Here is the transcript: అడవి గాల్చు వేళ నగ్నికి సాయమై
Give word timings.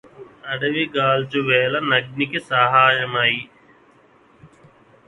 అడవి 0.45 0.85
గాల్చు 0.95 1.39
వేళ 1.41 1.73
నగ్నికి 1.85 2.39
సాయమై 2.39 3.33